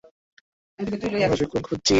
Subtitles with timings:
[1.19, 1.89] আমরা শূকর খুঁজছি।